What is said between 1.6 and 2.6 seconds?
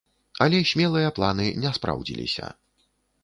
не спраўдзіліся.